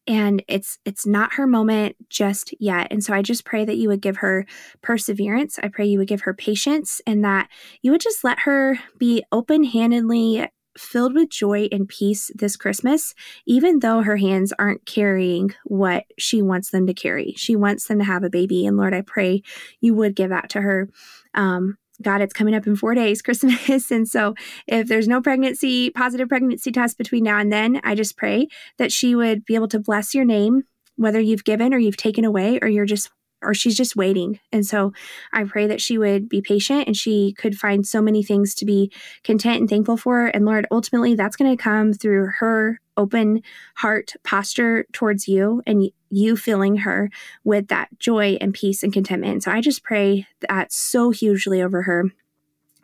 And 0.06 0.42
it's 0.48 0.78
it's 0.84 1.06
not 1.06 1.34
her 1.34 1.46
moment 1.46 1.96
just 2.08 2.54
yet. 2.60 2.88
And 2.90 3.02
so 3.02 3.12
I 3.12 3.22
just 3.22 3.44
pray 3.44 3.64
that 3.64 3.76
you 3.76 3.88
would 3.88 4.00
give 4.00 4.18
her 4.18 4.46
perseverance. 4.82 5.58
I 5.62 5.68
pray 5.68 5.86
you 5.86 5.98
would 5.98 6.08
give 6.08 6.22
her 6.22 6.34
patience 6.34 7.00
and 7.06 7.24
that 7.24 7.48
you 7.82 7.90
would 7.90 8.00
just 8.00 8.24
let 8.24 8.40
her 8.40 8.78
be 8.98 9.24
open-handedly 9.32 10.48
filled 10.76 11.14
with 11.14 11.30
joy 11.30 11.68
and 11.70 11.88
peace 11.88 12.30
this 12.34 12.56
Christmas, 12.56 13.14
even 13.46 13.80
though 13.80 14.02
her 14.02 14.16
hands 14.16 14.52
aren't 14.58 14.86
carrying 14.86 15.54
what 15.64 16.04
she 16.18 16.42
wants 16.42 16.70
them 16.70 16.86
to 16.86 16.94
carry. 16.94 17.34
She 17.36 17.56
wants 17.56 17.86
them 17.86 17.98
to 17.98 18.04
have 18.04 18.24
a 18.24 18.30
baby. 18.30 18.66
And 18.66 18.76
Lord, 18.76 18.94
I 18.94 19.02
pray 19.02 19.42
you 19.80 19.94
would 19.94 20.16
give 20.16 20.30
that 20.30 20.50
to 20.50 20.60
her. 20.60 20.88
Um, 21.34 21.76
God, 22.00 22.20
it's 22.20 22.34
coming 22.34 22.54
up 22.54 22.66
in 22.66 22.76
four 22.76 22.94
days, 22.94 23.22
Christmas. 23.22 23.90
And 23.90 24.08
so, 24.08 24.34
if 24.66 24.88
there's 24.88 25.08
no 25.08 25.20
pregnancy, 25.20 25.90
positive 25.90 26.28
pregnancy 26.28 26.72
test 26.72 26.98
between 26.98 27.24
now 27.24 27.38
and 27.38 27.52
then, 27.52 27.80
I 27.84 27.94
just 27.94 28.16
pray 28.16 28.48
that 28.78 28.92
she 28.92 29.14
would 29.14 29.44
be 29.44 29.54
able 29.54 29.68
to 29.68 29.78
bless 29.78 30.14
your 30.14 30.24
name, 30.24 30.62
whether 30.96 31.20
you've 31.20 31.44
given 31.44 31.72
or 31.72 31.78
you've 31.78 31.96
taken 31.96 32.24
away, 32.24 32.58
or 32.60 32.68
you're 32.68 32.86
just 32.86 33.10
or 33.42 33.54
she's 33.54 33.76
just 33.76 33.96
waiting. 33.96 34.40
And 34.52 34.64
so 34.64 34.92
I 35.32 35.44
pray 35.44 35.66
that 35.66 35.80
she 35.80 35.98
would 35.98 36.28
be 36.28 36.40
patient 36.40 36.86
and 36.86 36.96
she 36.96 37.34
could 37.38 37.56
find 37.56 37.86
so 37.86 38.00
many 38.00 38.22
things 38.22 38.54
to 38.56 38.64
be 38.64 38.92
content 39.24 39.60
and 39.60 39.68
thankful 39.68 39.96
for. 39.96 40.26
And 40.26 40.44
Lord, 40.44 40.66
ultimately, 40.70 41.14
that's 41.14 41.36
going 41.36 41.54
to 41.56 41.62
come 41.62 41.92
through 41.92 42.28
her 42.38 42.80
open 42.96 43.42
heart 43.76 44.12
posture 44.22 44.84
towards 44.92 45.26
you 45.26 45.62
and 45.66 45.90
you 46.10 46.36
filling 46.36 46.78
her 46.78 47.10
with 47.42 47.68
that 47.68 47.88
joy 47.98 48.36
and 48.40 48.52
peace 48.52 48.82
and 48.82 48.92
contentment. 48.92 49.42
So 49.42 49.50
I 49.50 49.60
just 49.60 49.82
pray 49.82 50.26
that 50.48 50.72
so 50.72 51.10
hugely 51.10 51.62
over 51.62 51.82
her 51.82 52.10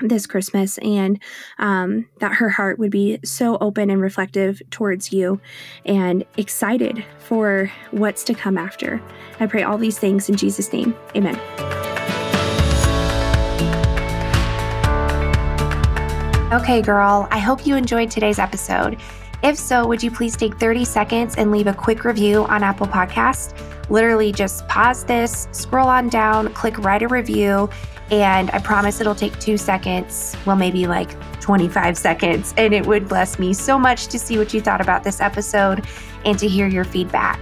this 0.03 0.27
Christmas 0.27 0.79
and 0.79 1.21
um, 1.59 2.07
that 2.21 2.35
her 2.35 2.49
heart 2.49 2.79
would 2.79 2.91
be 2.91 3.19
so 3.25 3.59
open 3.61 3.91
and 3.91 4.01
reflective 4.01 4.63
towards 4.71 5.13
you 5.13 5.41
and 5.85 6.25
excited 6.37 7.05
for 7.19 7.71
what's 7.91 8.25
to 8.25 8.35
come 8.35 8.57
after. 8.57 9.03
I 9.41 9.47
pray 9.47 9.63
all 9.63 9.79
these 9.79 9.99
things 9.99 10.29
in 10.29 10.37
Jesus' 10.37 10.73
name. 10.73 10.95
Amen. 11.17 11.39
Okay, 16.51 16.81
girl, 16.81 17.29
I 17.31 17.39
hope 17.39 17.67
you 17.67 17.77
enjoyed 17.77 18.11
today's 18.11 18.39
episode. 18.39 18.99
If 19.43 19.57
so, 19.57 19.87
would 19.87 20.03
you 20.03 20.11
please 20.11 20.37
take 20.37 20.57
30 20.57 20.85
seconds 20.85 21.37
and 21.37 21.53
leave 21.53 21.67
a 21.67 21.75
quick 21.75 22.05
review 22.05 22.45
on 22.47 22.63
Apple 22.63 22.87
Podcast? 22.87 23.55
Literally 23.91 24.33
just 24.33 24.67
pause 24.67 25.05
this, 25.05 25.47
scroll 25.53 25.89
on 25.89 26.09
down, 26.09 26.53
click 26.55 26.79
write 26.79 27.03
a 27.03 27.09
review 27.09 27.69
and 28.11 28.51
I 28.51 28.59
promise 28.59 29.01
it'll 29.01 29.15
take 29.15 29.39
two 29.39 29.57
seconds, 29.57 30.37
well, 30.47 30.57
maybe 30.57 30.87
like 30.87 31.19
25 31.41 31.97
seconds. 31.97 32.55
And 32.57 32.73
it 32.73 32.87
would 32.87 33.09
bless 33.09 33.39
me 33.39 33.53
so 33.53 33.79
much 33.79 34.07
to 34.09 34.19
see 34.19 34.39
what 34.39 34.55
you 34.55 34.61
thought 34.61 34.81
about 34.81 35.05
this 35.05 35.21
episode 35.21 35.87
and 36.25 36.39
to 36.39 36.49
hear 36.49 36.67
your 36.67 36.85
feedback. 36.85 37.39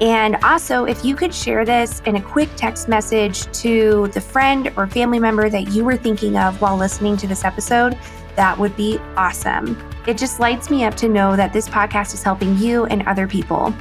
And 0.00 0.36
also, 0.44 0.84
if 0.84 1.04
you 1.04 1.16
could 1.16 1.34
share 1.34 1.64
this 1.64 2.00
in 2.04 2.16
a 2.16 2.20
quick 2.20 2.50
text 2.56 2.86
message 2.86 3.50
to 3.60 4.08
the 4.08 4.20
friend 4.20 4.70
or 4.76 4.86
family 4.86 5.18
member 5.18 5.48
that 5.48 5.68
you 5.68 5.84
were 5.84 5.96
thinking 5.96 6.36
of 6.36 6.60
while 6.60 6.76
listening 6.76 7.16
to 7.18 7.26
this 7.26 7.44
episode, 7.44 7.98
that 8.36 8.58
would 8.58 8.76
be 8.76 8.98
awesome. 9.16 9.82
It 10.06 10.18
just 10.18 10.38
lights 10.38 10.68
me 10.68 10.84
up 10.84 10.94
to 10.96 11.08
know 11.08 11.34
that 11.34 11.54
this 11.54 11.68
podcast 11.68 12.12
is 12.12 12.22
helping 12.22 12.58
you 12.58 12.84
and 12.86 13.06
other 13.08 13.26
people. 13.26 13.74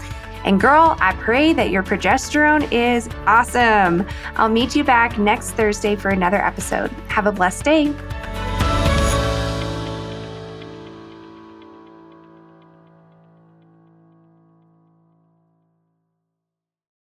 And 0.46 0.62
girl, 0.62 0.96
I 1.02 1.14
pray 1.16 1.54
that 1.54 1.72
your 1.72 1.82
progesterone 1.84 2.72
is 2.72 3.10
awesome. 3.25 4.08
I'll 4.36 4.48
meet 4.48 4.75
you 4.75 4.84
back 4.84 5.18
next 5.18 5.52
Thursday 5.52 5.96
for 5.96 6.10
another 6.10 6.38
episode. 6.38 6.92
Have 7.08 7.25
a 7.25 7.32
blessed 7.32 7.66
day. 7.66 7.94